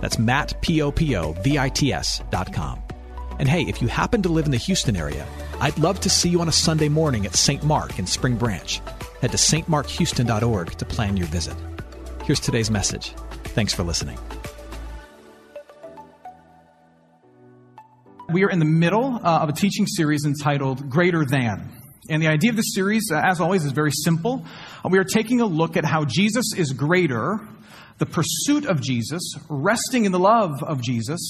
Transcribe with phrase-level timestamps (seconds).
[0.00, 2.82] That's Matt, P-O-P-O-V-I-T-S dot com.
[3.38, 5.26] And hey, if you happen to live in the Houston area,
[5.60, 7.62] I'd love to see you on a Sunday morning at St.
[7.62, 8.80] Mark in Spring Branch.
[9.20, 11.56] Head to stmarkhouston.org to plan your visit.
[12.24, 13.14] Here's today's message.
[13.44, 14.18] Thanks for listening.
[18.30, 21.70] We are in the middle uh, of a teaching series entitled Greater Than.
[22.10, 24.44] And the idea of this series, uh, as always, is very simple.
[24.84, 27.40] Uh, we are taking a look at how Jesus is greater,
[27.98, 31.20] the pursuit of Jesus, resting in the love of Jesus,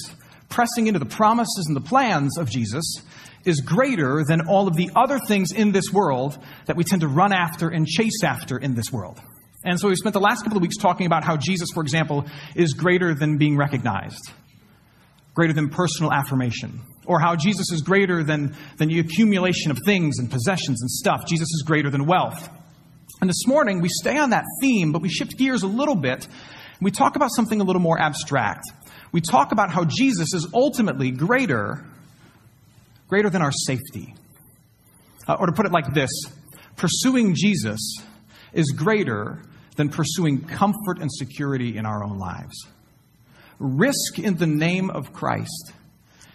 [0.48, 3.02] pressing into the promises and the plans of Jesus,
[3.44, 7.08] is greater than all of the other things in this world that we tend to
[7.08, 9.20] run after and chase after in this world.
[9.64, 12.26] And so we spent the last couple of weeks talking about how Jesus, for example,
[12.54, 14.30] is greater than being recognized,
[15.34, 20.18] greater than personal affirmation, or how Jesus is greater than, than the accumulation of things
[20.18, 21.26] and possessions and stuff.
[21.26, 22.48] Jesus is greater than wealth.
[23.20, 26.28] And this morning, we stay on that theme, but we shift gears a little bit.
[26.80, 28.64] We talk about something a little more abstract.
[29.12, 31.84] We talk about how Jesus is ultimately greater,
[33.08, 34.14] greater than our safety.
[35.26, 36.10] Uh, or to put it like this
[36.76, 37.80] pursuing Jesus
[38.52, 39.42] is greater
[39.76, 42.66] than pursuing comfort and security in our own lives.
[43.58, 45.72] Risk in the name of Christ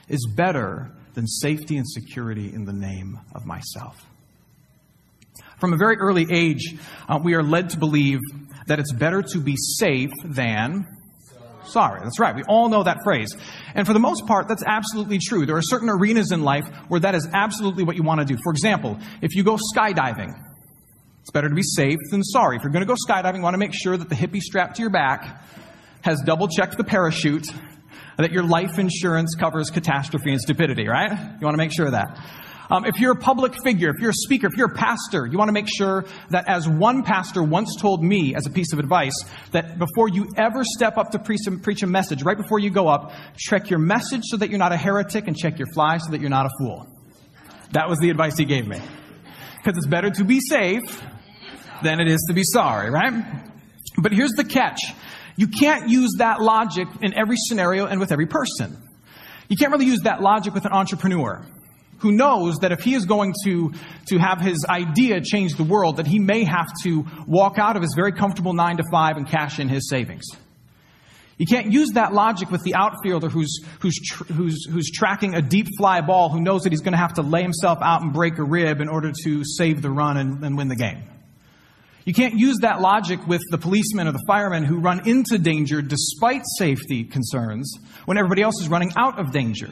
[0.09, 4.05] is better than safety and security in the name of myself.
[5.63, 6.75] From a very early age,
[7.07, 8.19] uh, we are led to believe
[8.67, 10.85] that it's better to be safe than
[11.63, 12.01] sorry.
[12.03, 12.35] That's right.
[12.35, 13.33] We all know that phrase.
[13.73, 15.45] And for the most part, that's absolutely true.
[15.45, 18.37] There are certain arenas in life where that is absolutely what you want to do.
[18.43, 20.33] For example, if you go skydiving,
[21.21, 22.57] it's better to be safe than sorry.
[22.57, 24.75] If you're going to go skydiving, you want to make sure that the hippie strapped
[24.75, 25.45] to your back
[26.01, 27.47] has double checked the parachute
[28.17, 31.09] that your life insurance covers catastrophe and stupidity, right?
[31.09, 32.19] You want to make sure of that.
[32.69, 35.37] Um, if you're a public figure, if you're a speaker, if you're a pastor, you
[35.37, 38.79] want to make sure that, as one pastor once told me as a piece of
[38.79, 39.13] advice,
[39.51, 42.69] that before you ever step up to preach a, preach a message, right before you
[42.69, 45.97] go up, check your message so that you're not a heretic and check your fly
[45.97, 46.87] so that you're not a fool.
[47.71, 48.79] That was the advice he gave me.
[49.57, 51.03] Because it's better to be safe
[51.81, 53.13] than it is to be sorry, right?
[53.97, 54.79] But here's the catch
[55.35, 58.77] you can't use that logic in every scenario and with every person.
[59.49, 61.45] You can't really use that logic with an entrepreneur
[62.03, 63.73] who knows that if he is going to,
[64.07, 67.81] to have his idea change the world, that he may have to walk out of
[67.81, 70.25] his very comfortable nine to five and cash in his savings.
[71.37, 75.41] You can't use that logic with the outfielder who's, who's, tr- who's, who's tracking a
[75.41, 78.11] deep fly ball who knows that he's going to have to lay himself out and
[78.11, 81.03] break a rib in order to save the run and, and win the game.
[82.03, 85.81] You can't use that logic with the policemen or the firemen who run into danger
[85.81, 89.69] despite safety concerns when everybody else is running out of danger.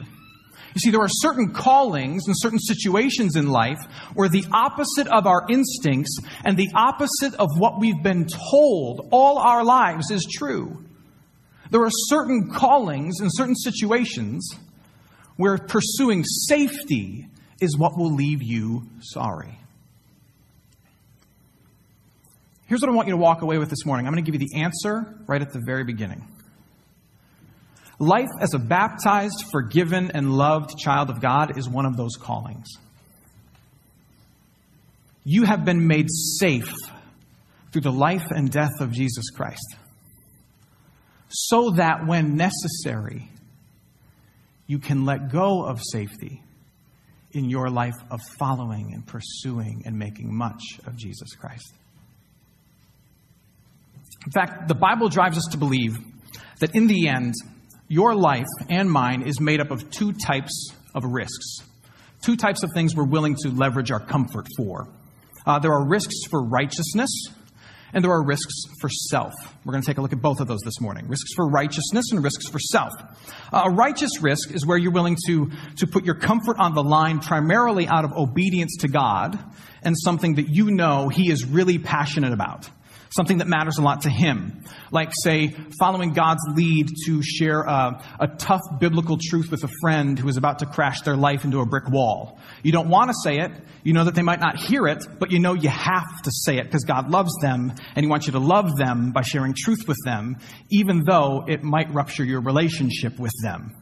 [0.74, 3.78] You see, there are certain callings and certain situations in life
[4.14, 9.38] where the opposite of our instincts and the opposite of what we've been told all
[9.38, 10.84] our lives is true.
[11.70, 14.54] There are certain callings and certain situations
[15.36, 17.26] where pursuing safety
[17.60, 19.58] is what will leave you sorry.
[22.66, 24.06] Here's what I want you to walk away with this morning.
[24.06, 26.26] I'm going to give you the answer right at the very beginning.
[28.02, 32.66] Life as a baptized, forgiven, and loved child of God is one of those callings.
[35.22, 36.74] You have been made safe
[37.70, 39.76] through the life and death of Jesus Christ,
[41.28, 43.30] so that when necessary,
[44.66, 46.42] you can let go of safety
[47.30, 51.72] in your life of following and pursuing and making much of Jesus Christ.
[54.26, 55.96] In fact, the Bible drives us to believe
[56.58, 57.34] that in the end,
[57.92, 61.58] your life and mine is made up of two types of risks.
[62.22, 64.88] Two types of things we're willing to leverage our comfort for.
[65.44, 67.10] Uh, there are risks for righteousness,
[67.92, 69.34] and there are risks for self.
[69.62, 72.06] We're going to take a look at both of those this morning risks for righteousness
[72.12, 72.94] and risks for self.
[73.52, 76.82] Uh, a righteous risk is where you're willing to, to put your comfort on the
[76.82, 79.38] line primarily out of obedience to God
[79.82, 82.70] and something that you know He is really passionate about
[83.12, 84.64] something that matters a lot to him.
[84.90, 90.18] Like, say, following God's lead to share a, a, tough biblical truth with a friend
[90.18, 92.38] who is about to crash their life into a brick wall.
[92.62, 93.52] You don't want to say it.
[93.84, 96.58] You know that they might not hear it, but you know you have to say
[96.58, 99.86] it because God loves them and He wants you to love them by sharing truth
[99.86, 100.38] with them,
[100.70, 103.74] even though it might rupture your relationship with them.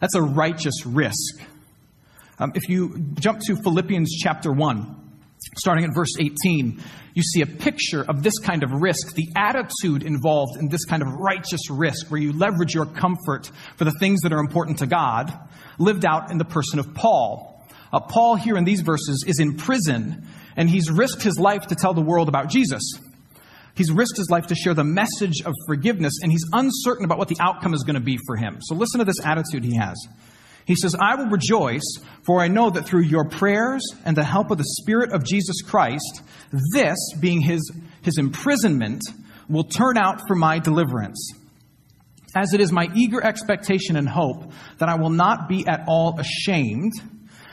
[0.00, 1.40] That's a righteous risk.
[2.38, 5.05] Um, if you jump to Philippians chapter 1,
[5.56, 6.82] starting at verse 18,
[7.14, 11.02] you see a picture of this kind of risk, the attitude involved in this kind
[11.02, 14.86] of righteous risk, where you leverage your comfort for the things that are important to
[14.86, 15.32] God,
[15.78, 17.64] lived out in the person of Paul.
[17.92, 21.74] Uh, Paul, here in these verses, is in prison, and he's risked his life to
[21.74, 22.82] tell the world about Jesus.
[23.74, 27.28] He's risked his life to share the message of forgiveness, and he's uncertain about what
[27.28, 28.58] the outcome is going to be for him.
[28.60, 29.96] So listen to this attitude he has.
[30.66, 34.50] He says, I will rejoice, for I know that through your prayers and the help
[34.50, 36.22] of the Spirit of Jesus Christ,
[36.72, 37.72] this, being his,
[38.02, 39.02] his imprisonment,
[39.48, 41.32] will turn out for my deliverance.
[42.34, 46.18] As it is my eager expectation and hope that I will not be at all
[46.18, 46.94] ashamed,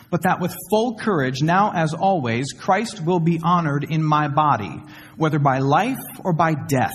[0.09, 4.81] but that with full courage, now as always, Christ will be honored in my body,
[5.17, 6.91] whether by life or by death.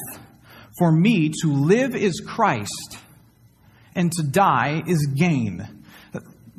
[0.78, 2.98] For me, to live is Christ,
[3.94, 5.77] and to die is gain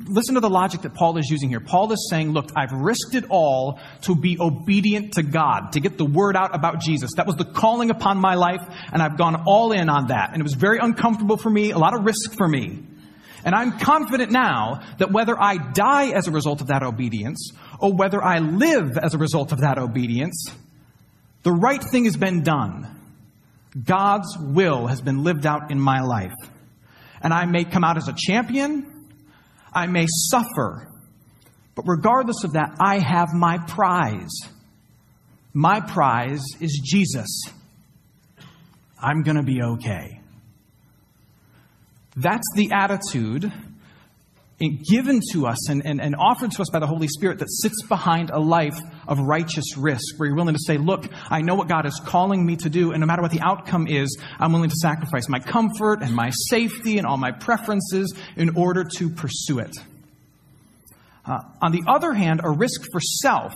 [0.06, 1.60] listen to the logic that Paul is using here.
[1.60, 5.98] Paul is saying, look, I've risked it all to be obedient to God, to get
[5.98, 7.10] the word out about Jesus.
[7.16, 8.62] That was the calling upon my life,
[8.92, 10.30] and I've gone all in on that.
[10.32, 12.82] And it was very uncomfortable for me, a lot of risk for me.
[13.44, 17.92] And I'm confident now that whether I die as a result of that obedience, or
[17.92, 20.46] whether I live as a result of that obedience,
[21.42, 22.86] the right thing has been done.
[23.82, 26.34] God's will has been lived out in my life.
[27.22, 28.89] And I may come out as a champion,
[29.72, 30.88] I may suffer,
[31.74, 34.40] but regardless of that, I have my prize.
[35.52, 37.42] My prize is Jesus.
[39.02, 40.20] I'm going to be okay.
[42.16, 43.52] That's the attitude
[44.68, 47.82] given to us and, and, and offered to us by the Holy Spirit that sits
[47.82, 48.78] behind a life
[49.08, 52.44] of righteous risk, where you're willing to say, Look, I know what God is calling
[52.44, 55.40] me to do, and no matter what the outcome is, I'm willing to sacrifice my
[55.40, 59.74] comfort and my safety and all my preferences in order to pursue it.
[61.24, 63.54] Uh, on the other hand, a risk for self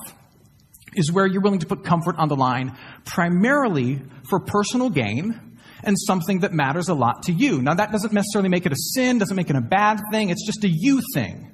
[0.95, 4.01] is where you're willing to put comfort on the line primarily
[4.31, 5.54] for personal gain
[5.87, 7.63] and something that matters a lot to you.
[7.63, 10.31] Now, that doesn't necessarily make it a sin, doesn't make it a bad thing.
[10.31, 11.51] It's just a you thing.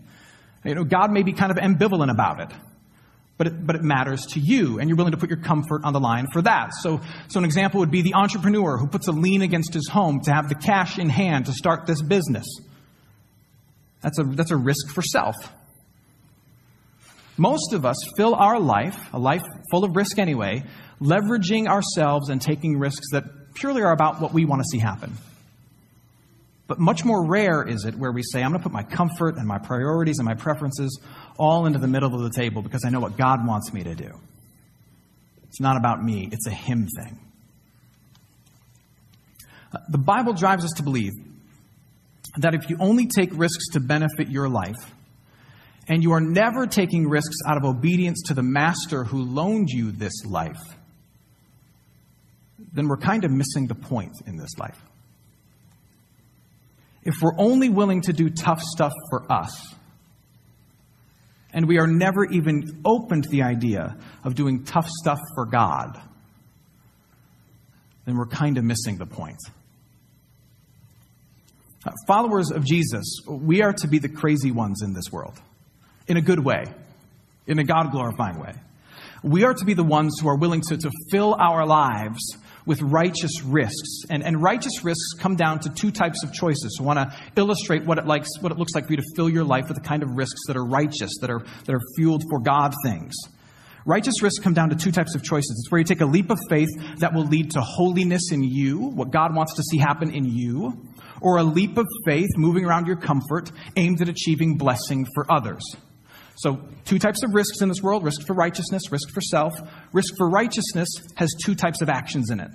[0.65, 2.53] You know, God may be kind of ambivalent about it,
[3.38, 5.93] but it, but it matters to you, and you're willing to put your comfort on
[5.93, 6.75] the line for that.
[6.75, 10.21] So, so an example would be the entrepreneur who puts a lien against his home
[10.25, 12.47] to have the cash in hand to start this business.
[14.03, 15.37] That's a, that's a risk for self.
[17.37, 20.62] Most of us fill our life, a life full of risk anyway,
[21.00, 23.25] leveraging ourselves and taking risks that
[23.55, 25.17] purely are about what we want to see happen.
[26.67, 29.37] But much more rare is it where we say, I'm going to put my comfort
[29.37, 31.00] and my priorities and my preferences
[31.37, 33.94] all into the middle of the table because I know what God wants me to
[33.94, 34.12] do.
[35.49, 37.19] It's not about me, it's a Him thing.
[39.88, 41.12] The Bible drives us to believe
[42.38, 44.94] that if you only take risks to benefit your life,
[45.88, 49.91] and you are never taking risks out of obedience to the Master who loaned you
[49.91, 50.61] this life,
[52.72, 54.81] then we're kind of missing the point in this life.
[57.02, 59.75] If we're only willing to do tough stuff for us,
[61.52, 66.00] and we are never even open to the idea of doing tough stuff for God,
[68.05, 69.38] then we're kind of missing the point.
[71.84, 75.41] Uh, followers of Jesus, we are to be the crazy ones in this world,
[76.06, 76.65] in a good way,
[77.46, 78.53] in a God glorifying way.
[79.22, 82.36] We are to be the ones who are willing to, to fill our lives
[82.67, 84.02] with righteous risks.
[84.10, 86.76] And, and righteous risks come down to two types of choices.
[86.76, 89.06] So I want to illustrate what it, likes, what it looks like for you to
[89.17, 91.81] fill your life with the kind of risks that are righteous, that are, that are
[91.96, 93.14] fueled for God things.
[93.86, 95.58] Righteous risks come down to two types of choices.
[95.58, 98.79] It's where you take a leap of faith that will lead to holiness in you,
[98.79, 100.86] what God wants to see happen in you,
[101.22, 105.62] or a leap of faith moving around your comfort aimed at achieving blessing for others.
[106.41, 109.53] So, two types of risks in this world risk for righteousness, risk for self.
[109.93, 112.51] Risk for righteousness has two types of actions in it.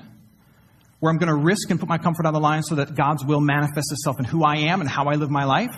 [1.00, 3.24] Where I'm going to risk and put my comfort on the line so that God's
[3.24, 5.76] will manifests itself in who I am and how I live my life.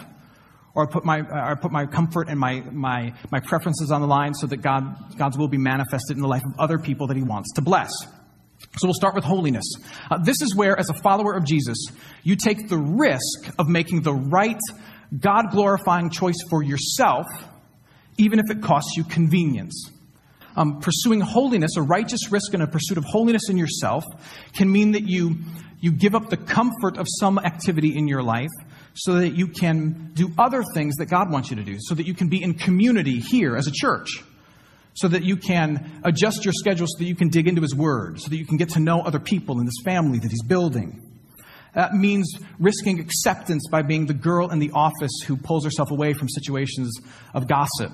[0.74, 4.08] Or I put my, I put my comfort and my, my, my preferences on the
[4.08, 7.18] line so that God, God's will be manifested in the life of other people that
[7.18, 7.92] He wants to bless.
[8.78, 9.66] So we'll start with holiness.
[10.10, 11.78] Uh, this is where, as a follower of Jesus,
[12.24, 14.60] you take the risk of making the right,
[15.20, 17.26] God glorifying choice for yourself
[18.18, 19.92] even if it costs you convenience.
[20.56, 24.04] Um, pursuing holiness, a righteous risk in a pursuit of holiness in yourself,
[24.54, 25.36] can mean that you,
[25.80, 28.50] you give up the comfort of some activity in your life
[28.96, 32.08] so that you can do other things that God wants you to do, so that
[32.08, 34.24] you can be in community here as a church,
[34.96, 38.20] so that you can adjust your schedule so that you can dig into His Word,
[38.20, 41.17] so that you can get to know other people in this family that He's building.
[41.77, 46.13] That means risking acceptance by being the girl in the office who pulls herself away
[46.13, 47.00] from situations
[47.36, 47.91] of gossip.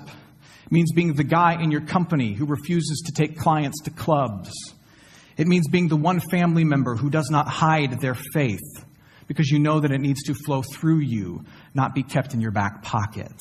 [0.64, 4.50] It means being the guy in your company who refuses to take clients to clubs.
[5.36, 8.86] It means being the one family member who does not hide their faith
[9.26, 12.52] because you know that it needs to flow through you, not be kept in your
[12.52, 13.34] back pocket.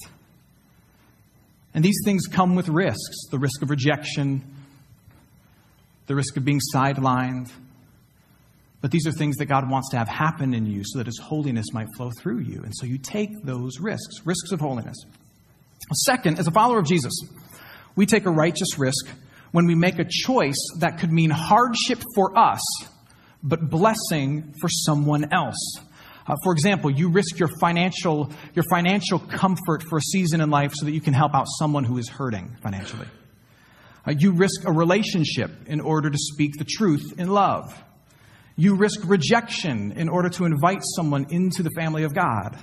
[1.73, 4.43] And these things come with risks the risk of rejection,
[6.07, 7.49] the risk of being sidelined.
[8.83, 11.17] But these are things that God wants to have happen in you so that His
[11.17, 12.61] holiness might flow through you.
[12.63, 14.97] And so you take those risks, risks of holiness.
[16.05, 17.13] Second, as a follower of Jesus,
[17.95, 19.07] we take a righteous risk
[19.53, 22.59] when we make a choice that could mean hardship for us
[23.41, 25.77] but blessing for someone else.
[26.25, 30.73] Uh, for example, you risk your financial, your financial comfort for a season in life
[30.73, 33.07] so that you can help out someone who is hurting financially.
[34.07, 37.81] Uh, you risk a relationship in order to speak the truth in love.
[38.55, 42.57] You risk rejection in order to invite someone into the family of God.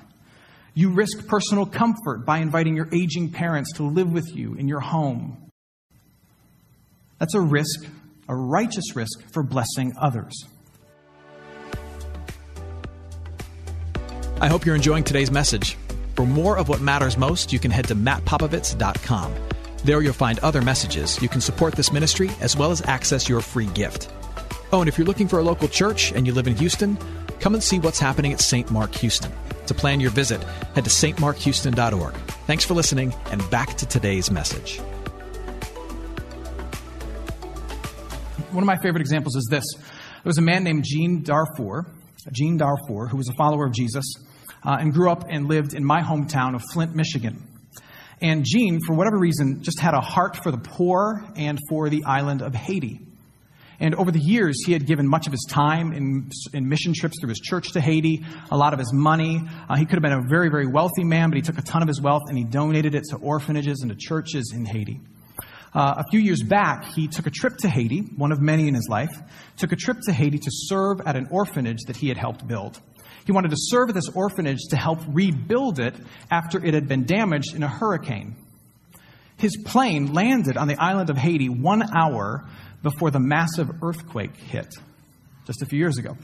[0.74, 4.80] You risk personal comfort by inviting your aging parents to live with you in your
[4.80, 5.50] home.
[7.18, 7.86] That's a risk,
[8.28, 10.32] a righteous risk for blessing others.
[14.40, 15.76] I hope you're enjoying today's message.
[16.14, 19.34] For more of what matters most, you can head to mattpopovits.com.
[19.84, 21.20] There you'll find other messages.
[21.20, 24.08] You can support this ministry as well as access your free gift.
[24.72, 26.96] Oh, and if you're looking for a local church and you live in Houston,
[27.40, 28.70] come and see what's happening at St.
[28.70, 29.32] Mark Houston.
[29.66, 30.42] To plan your visit,
[30.74, 32.14] head to stmarkhouston.org.
[32.46, 34.78] Thanks for listening, and back to today's message.
[38.50, 39.64] One of my favorite examples is this.
[39.74, 41.86] There was a man named Gene Darfour,
[42.32, 44.04] Gene Darfour, who was a follower of Jesus
[44.64, 47.42] uh, and grew up and lived in my hometown of Flint, Michigan.
[48.20, 52.04] And Gene, for whatever reason, just had a heart for the poor and for the
[52.04, 53.00] island of Haiti.
[53.80, 57.18] And over the years, he had given much of his time in, in mission trips
[57.18, 59.40] through his church to Haiti, a lot of his money.
[59.68, 61.80] Uh, he could have been a very, very wealthy man, but he took a ton
[61.80, 65.00] of his wealth and he donated it to orphanages and to churches in Haiti.
[65.72, 68.74] Uh, a few years back, he took a trip to Haiti, one of many in
[68.74, 69.16] his life,
[69.56, 72.78] took a trip to Haiti to serve at an orphanage that he had helped build.
[73.24, 75.94] He wanted to serve at this orphanage to help rebuild it
[76.30, 78.36] after it had been damaged in a hurricane.
[79.36, 82.46] His plane landed on the island of Haiti one hour
[82.82, 84.74] before the massive earthquake hit
[85.46, 86.16] just a few years ago.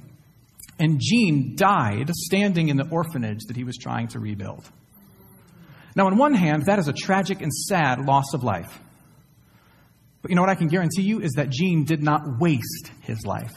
[0.79, 4.69] And Gene died standing in the orphanage that he was trying to rebuild.
[5.95, 8.79] Now, on one hand, that is a tragic and sad loss of life.
[10.21, 13.25] But you know what I can guarantee you is that Gene did not waste his
[13.25, 13.53] life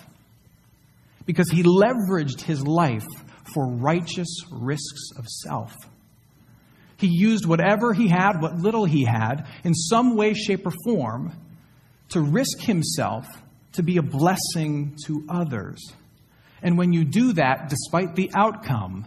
[1.25, 3.05] because he leveraged his life
[3.53, 5.73] for righteous risks of self.
[6.97, 11.33] He used whatever he had, what little he had, in some way, shape, or form
[12.09, 13.27] to risk himself
[13.73, 15.93] to be a blessing to others.
[16.61, 19.05] And when you do that, despite the outcome,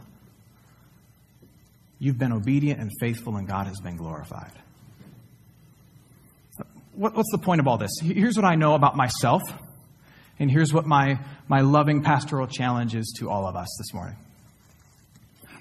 [1.98, 4.52] you've been obedient and faithful, and God has been glorified.
[6.94, 7.90] What's the point of all this?
[8.02, 9.42] Here's what I know about myself,
[10.38, 11.18] and here's what my,
[11.48, 14.16] my loving pastoral challenge is to all of us this morning.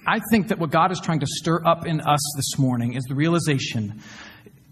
[0.05, 3.03] I think that what God is trying to stir up in us this morning is
[3.03, 4.01] the realization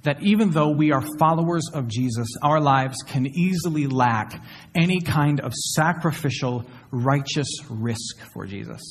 [0.03, 4.41] that even though we are followers of Jesus, our lives can easily lack
[4.75, 8.81] any kind of sacrificial, righteous risk for Jesus.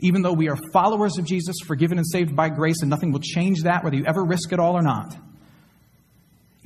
[0.00, 3.20] Even though we are followers of Jesus, forgiven and saved by grace, and nothing will
[3.20, 5.14] change that, whether you ever risk it all or not.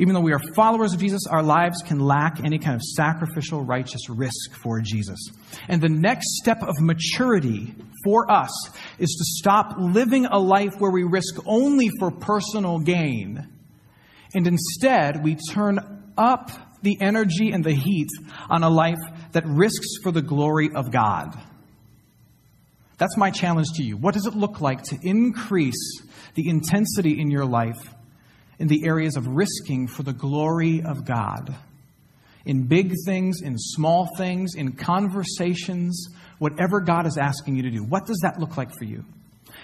[0.01, 3.65] Even though we are followers of Jesus, our lives can lack any kind of sacrificial,
[3.65, 5.19] righteous risk for Jesus.
[5.67, 7.75] And the next step of maturity
[8.05, 13.49] for us is to stop living a life where we risk only for personal gain.
[14.35, 15.81] And instead, we turn
[16.17, 16.51] up
[16.83, 18.09] the energy and the heat
[18.49, 19.01] on a life
[19.33, 21.37] that risks for the glory of God.
[22.99, 23.97] That's my challenge to you.
[23.97, 26.03] What does it look like to increase
[26.35, 27.79] the intensity in your life
[28.59, 31.55] in the areas of risking for the glory of God.
[32.45, 37.85] In big things, in small things, in conversations, whatever God is asking you to do.
[37.85, 39.05] What does that look like for you?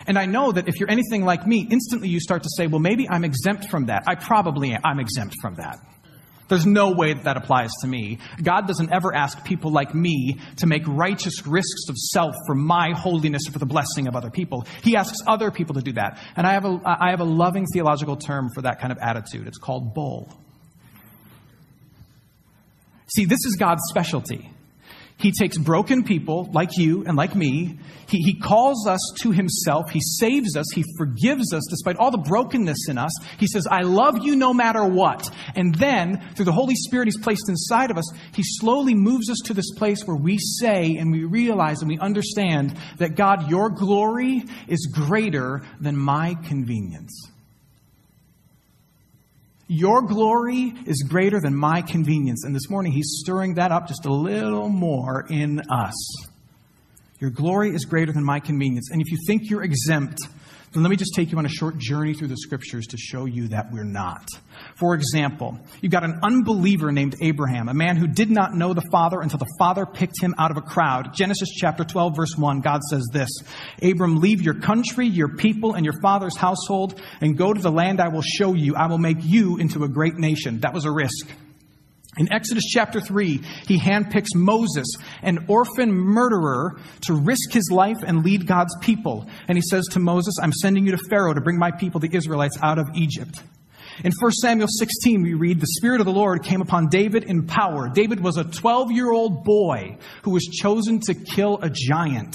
[0.07, 2.81] And I know that if you're anything like me, instantly you start to say, well,
[2.81, 4.03] maybe I'm exempt from that.
[4.07, 4.81] I probably am.
[4.85, 5.79] I'm exempt from that.
[6.49, 8.19] There's no way that that applies to me.
[8.43, 12.93] God doesn't ever ask people like me to make righteous risks of self for my
[12.93, 14.67] holiness or for the blessing of other people.
[14.83, 16.19] He asks other people to do that.
[16.37, 19.47] And I have a, I have a loving theological term for that kind of attitude.
[19.47, 20.29] It's called bull.
[23.15, 24.51] See, this is God's specialty.
[25.17, 27.79] He takes broken people like you and like me.
[28.09, 29.91] He, he calls us to himself.
[29.91, 30.67] He saves us.
[30.75, 33.13] He forgives us despite all the brokenness in us.
[33.39, 35.31] He says, I love you no matter what.
[35.55, 39.39] And then, through the Holy Spirit He's placed inside of us, He slowly moves us
[39.47, 43.71] to this place where we say and we realize and we understand that God, your
[43.71, 47.31] glory is greater than my convenience.
[49.77, 52.45] Your glory is greater than my convenience.
[52.45, 56.27] And this morning, he's stirring that up just a little more in us.
[57.19, 58.91] Your glory is greater than my convenience.
[58.93, 60.21] And if you think you're exempt,
[60.75, 63.27] then let me just take you on a short journey through the scriptures to show
[63.27, 64.27] you that we're not.
[64.75, 68.83] For example, you've got an unbeliever named Abraham, a man who did not know the
[68.91, 71.15] Father until the Father picked him out of a crowd.
[71.15, 73.31] Genesis chapter 12, verse 1, God says this
[73.83, 78.01] Abram, leave your country, your people, and your father's household, and go to the land
[78.01, 78.75] I will show you.
[78.75, 80.61] I will make you into a great nation.
[80.61, 81.29] That was a risk.
[82.17, 84.87] In Exodus chapter 3, he handpicks Moses,
[85.23, 89.29] an orphan murderer, to risk his life and lead God's people.
[89.49, 92.15] And he says to Moses, I'm sending you to Pharaoh to bring my people, the
[92.15, 93.43] Israelites, out of Egypt.
[94.03, 97.47] In 1 Samuel 16, we read, The Spirit of the Lord came upon David in
[97.47, 97.89] power.
[97.89, 102.35] David was a 12 year old boy who was chosen to kill a giant.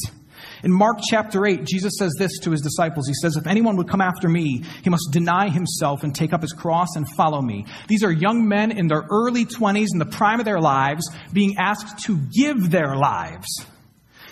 [0.63, 3.07] In Mark chapter 8, Jesus says this to his disciples.
[3.07, 6.41] He says, If anyone would come after me, he must deny himself and take up
[6.41, 7.65] his cross and follow me.
[7.87, 11.57] These are young men in their early 20s, in the prime of their lives, being
[11.57, 13.47] asked to give their lives.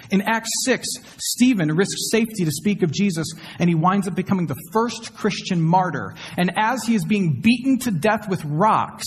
[0.10, 3.28] In Acts 6, Stephen risks safety to speak of Jesus,
[3.60, 6.16] and he winds up becoming the first Christian martyr.
[6.38, 9.06] And as he is being beaten to death with rocks,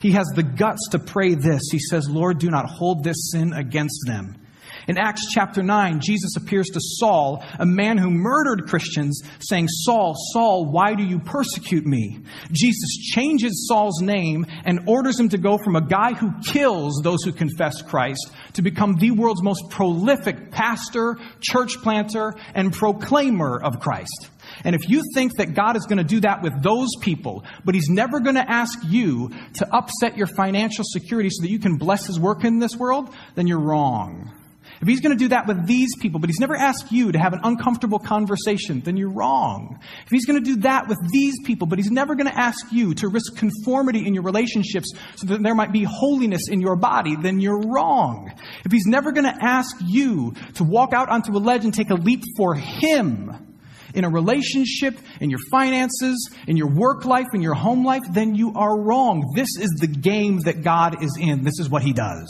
[0.00, 1.62] he has the guts to pray this.
[1.70, 4.36] He says, Lord, do not hold this sin against them.
[4.88, 10.14] In Acts chapter 9, Jesus appears to Saul, a man who murdered Christians, saying, Saul,
[10.32, 12.20] Saul, why do you persecute me?
[12.52, 17.22] Jesus changes Saul's name and orders him to go from a guy who kills those
[17.22, 23.80] who confess Christ to become the world's most prolific pastor, church planter, and proclaimer of
[23.80, 24.30] Christ.
[24.64, 27.74] And if you think that God is going to do that with those people, but
[27.74, 31.76] He's never going to ask you to upset your financial security so that you can
[31.76, 34.32] bless His work in this world, then you're wrong.
[34.80, 37.18] If he's going to do that with these people, but he's never asked you to
[37.18, 39.78] have an uncomfortable conversation, then you're wrong.
[40.04, 42.72] If he's going to do that with these people, but he's never going to ask
[42.72, 46.76] you to risk conformity in your relationships so that there might be holiness in your
[46.76, 48.32] body, then you're wrong.
[48.64, 51.90] If he's never going to ask you to walk out onto a ledge and take
[51.90, 53.48] a leap for him,
[53.94, 58.34] in a relationship, in your finances, in your work life, in your home life, then
[58.34, 59.32] you are wrong.
[59.34, 61.42] This is the game that God is in.
[61.42, 62.28] This is what He does.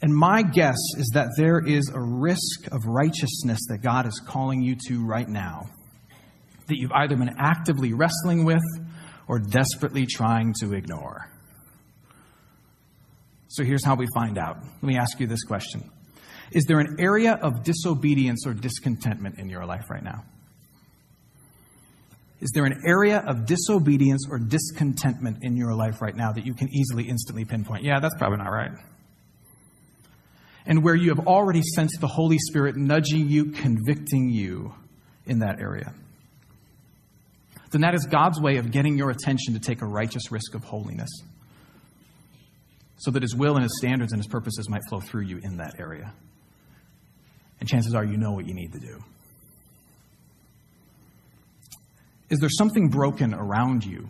[0.00, 4.62] And my guess is that there is a risk of righteousness that God is calling
[4.62, 5.68] you to right now
[6.68, 8.62] that you've either been actively wrestling with
[9.26, 11.28] or desperately trying to ignore.
[13.48, 14.58] So here's how we find out.
[14.62, 15.90] Let me ask you this question
[16.52, 20.24] Is there an area of disobedience or discontentment in your life right now?
[22.40, 26.54] Is there an area of disobedience or discontentment in your life right now that you
[26.54, 27.82] can easily, instantly pinpoint?
[27.82, 28.70] Yeah, that's probably not right
[30.68, 34.74] and where you have already sensed the Holy Spirit nudging you, convicting you
[35.26, 35.94] in that area.
[37.70, 40.62] Then that is God's way of getting your attention to take a righteous risk of
[40.64, 41.08] holiness
[42.98, 45.56] so that His will and His standards and His purposes might flow through you in
[45.56, 46.12] that area.
[47.60, 49.02] And chances are you know what you need to do.
[52.28, 54.08] Is there something broken around you?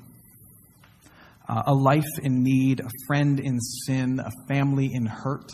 [1.48, 5.52] Uh, a life in need, a friend in sin, a family in hurt?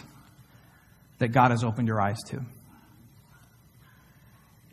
[1.19, 2.41] That God has opened your eyes to?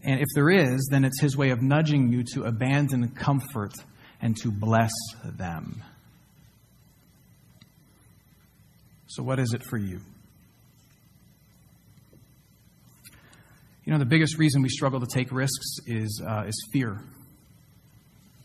[0.04, 3.74] And if there is, then it's His way of nudging you to abandon comfort
[4.22, 4.92] and to bless
[5.24, 5.84] them.
[9.08, 10.00] So, what is it for you?
[13.84, 17.04] You know, the biggest reason we struggle to take risks is, uh, is fear.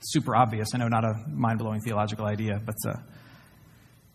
[0.01, 0.69] Super obvious.
[0.75, 2.95] I know, not a mind blowing theological idea, but uh,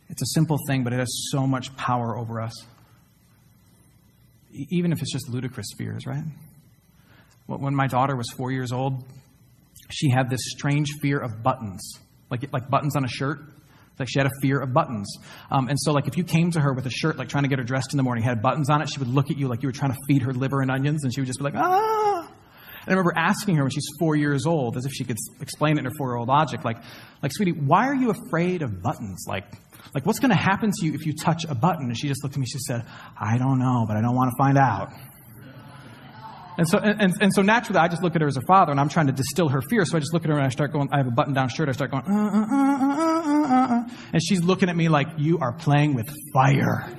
[0.09, 2.53] it's a simple thing, but it has so much power over us
[4.53, 6.23] even if it's just ludicrous fears, right?
[7.47, 9.03] When my daughter was four years old,
[9.89, 11.81] she had this strange fear of buttons,
[12.29, 13.39] like, like buttons on a shirt.
[13.99, 15.15] Like she had a fear of buttons.
[15.51, 17.49] Um, and so, like, if you came to her with a shirt, like trying to
[17.49, 19.47] get her dressed in the morning, had buttons on it, she would look at you
[19.47, 21.43] like you were trying to feed her liver and onions, and she would just be
[21.45, 22.20] like, ah.
[22.81, 25.77] And I remember asking her when she's four years old, as if she could explain
[25.77, 26.77] it in her four year old logic, like,
[27.21, 29.25] like, sweetie, why are you afraid of buttons?
[29.27, 29.45] Like,
[29.93, 31.87] like, what's going to happen to you if you touch a button?
[31.87, 32.45] And she just looked at me.
[32.45, 32.85] She said,
[33.19, 34.93] I don't know, but I don't want to find out.
[36.57, 38.79] And so, and, and so naturally, I just look at her as a father, and
[38.79, 39.85] I'm trying to distill her fear.
[39.85, 41.49] So I just look at her and I start going, I have a button down
[41.49, 41.69] shirt.
[41.69, 45.95] I start going, uh, uh, uh, And she's looking at me like, You are playing
[45.95, 46.89] with fire.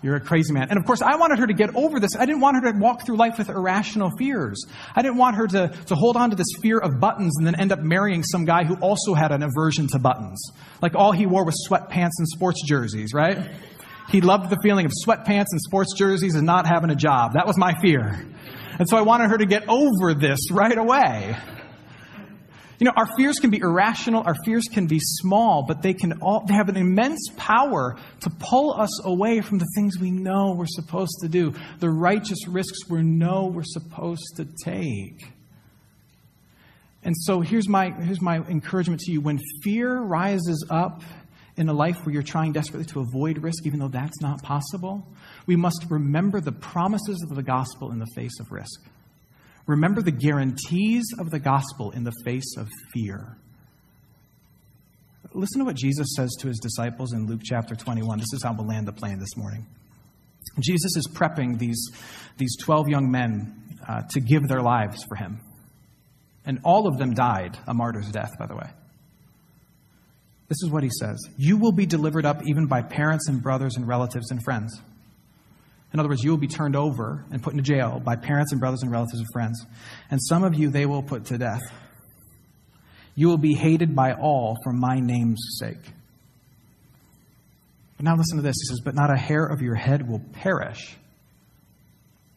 [0.00, 0.68] You're a crazy man.
[0.70, 2.12] And of course, I wanted her to get over this.
[2.16, 4.64] I didn't want her to walk through life with irrational fears.
[4.94, 7.56] I didn't want her to, to hold on to this fear of buttons and then
[7.56, 10.52] end up marrying some guy who also had an aversion to buttons.
[10.80, 13.50] Like all he wore was sweatpants and sports jerseys, right?
[14.08, 17.32] He loved the feeling of sweatpants and sports jerseys and not having a job.
[17.34, 18.24] That was my fear.
[18.78, 21.36] And so I wanted her to get over this right away.
[22.78, 26.20] You know, our fears can be irrational, our fears can be small, but they can
[26.20, 30.54] all they have an immense power to pull us away from the things we know
[30.56, 35.32] we're supposed to do, the righteous risks we know we're supposed to take.
[37.02, 41.02] And so here's my here's my encouragement to you when fear rises up
[41.56, 45.04] in a life where you're trying desperately to avoid risk even though that's not possible,
[45.46, 48.88] we must remember the promises of the gospel in the face of risk.
[49.68, 53.36] Remember the guarantees of the gospel in the face of fear.
[55.34, 58.18] Listen to what Jesus says to his disciples in Luke chapter 21.
[58.18, 59.66] This is how we'll land the plane this morning.
[60.58, 61.90] Jesus is prepping these,
[62.38, 65.38] these 12 young men uh, to give their lives for him.
[66.46, 68.70] And all of them died a martyr's death, by the way.
[70.48, 73.76] This is what he says You will be delivered up even by parents and brothers
[73.76, 74.80] and relatives and friends.
[75.92, 78.60] In other words, you will be turned over and put into jail by parents and
[78.60, 79.64] brothers and relatives and friends.
[80.10, 81.62] And some of you they will put to death.
[83.14, 85.82] You will be hated by all for my name's sake.
[87.96, 88.54] But now listen to this.
[88.62, 90.96] He says, But not a hair of your head will perish.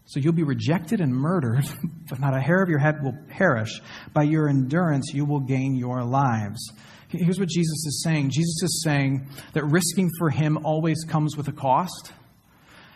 [0.06, 1.64] So you'll be rejected and murdered,
[2.10, 3.82] but not a hair of your head will perish.
[4.14, 6.72] By your endurance, you will gain your lives.
[7.10, 11.48] Here's what Jesus is saying Jesus is saying that risking for him always comes with
[11.48, 12.14] a cost.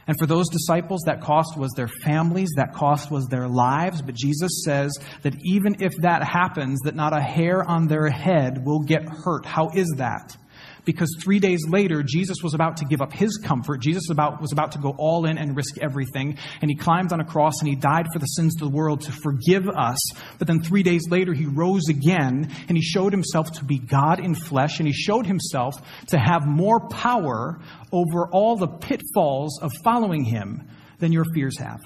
[0.08, 4.02] And for those disciples, that cost was their families, that cost was their lives.
[4.02, 8.64] But Jesus says that even if that happens, that not a hair on their head
[8.66, 9.46] will get hurt.
[9.46, 10.38] How is that?
[10.86, 13.82] Because three days later, Jesus was about to give up his comfort.
[13.82, 16.38] Jesus about, was about to go all in and risk everything.
[16.62, 19.02] And he climbed on a cross and he died for the sins of the world
[19.02, 20.00] to forgive us.
[20.38, 24.20] But then three days later, he rose again and he showed himself to be God
[24.20, 25.76] in flesh and he showed himself
[26.08, 27.60] to have more power
[27.92, 30.70] over all the pitfalls of following him
[31.00, 31.82] than your fears have.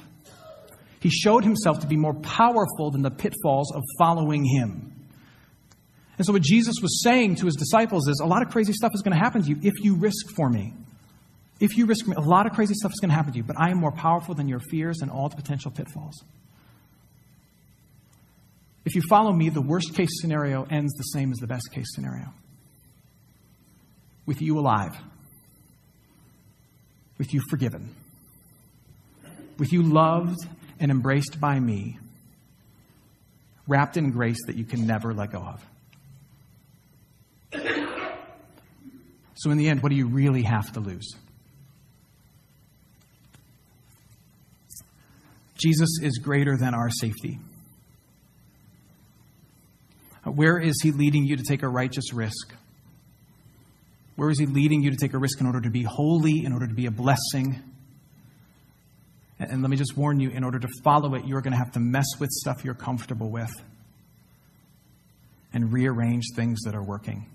[0.99, 4.98] He showed himself to be more powerful than the pitfalls of following him.
[6.19, 8.91] And so, what Jesus was saying to his disciples is a lot of crazy stuff
[8.93, 10.73] is going to happen to you if you risk for me.
[11.61, 13.43] If you risk me, a lot of crazy stuff is going to happen to you,
[13.43, 16.21] but I am more powerful than your fears and all the potential pitfalls.
[18.83, 21.87] If you follow me, the worst case scenario ends the same as the best case
[21.95, 22.33] scenario
[24.25, 24.97] with you alive,
[27.17, 27.95] with you forgiven,
[29.57, 30.39] with you loved
[30.81, 31.97] and embraced by me,
[33.67, 35.68] wrapped in grace that you can never let go of.
[39.39, 41.15] So, in the end, what do you really have to lose?
[45.57, 47.39] Jesus is greater than our safety.
[50.25, 52.53] Where is he leading you to take a righteous risk?
[54.17, 56.51] Where is he leading you to take a risk in order to be holy, in
[56.51, 57.63] order to be a blessing?
[59.39, 61.71] And let me just warn you in order to follow it, you're going to have
[61.71, 63.53] to mess with stuff you're comfortable with
[65.53, 67.25] and rearrange things that are working.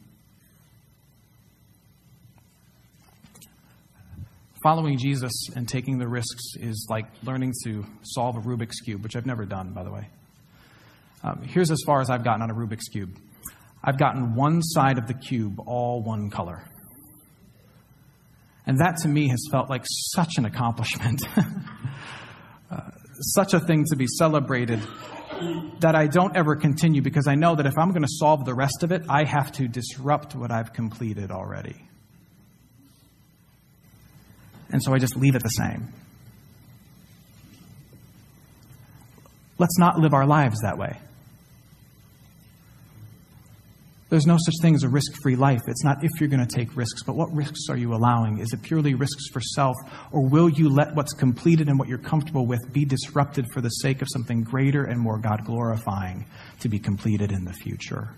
[4.64, 9.14] Following Jesus and taking the risks is like learning to solve a Rubik's Cube, which
[9.14, 10.08] I've never done, by the way.
[11.22, 13.16] Um, here's as far as I've gotten on a Rubik's Cube
[13.86, 16.64] I've gotten one side of the cube all one color.
[18.66, 21.22] And that to me has felt like such an accomplishment,
[22.70, 22.80] uh,
[23.34, 24.80] such a thing to be celebrated
[25.80, 28.54] that I don't ever continue because I know that if I'm going to solve the
[28.54, 31.76] rest of it, I have to disrupt what I've completed already.
[34.74, 35.86] And so I just leave it the same.
[39.56, 40.98] Let's not live our lives that way.
[44.08, 45.60] There's no such thing as a risk free life.
[45.68, 48.38] It's not if you're going to take risks, but what risks are you allowing?
[48.40, 49.76] Is it purely risks for self,
[50.10, 53.68] or will you let what's completed and what you're comfortable with be disrupted for the
[53.68, 56.26] sake of something greater and more God glorifying
[56.60, 58.08] to be completed in the future?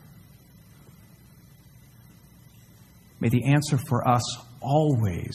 [3.21, 4.23] May the answer for us
[4.63, 5.35] always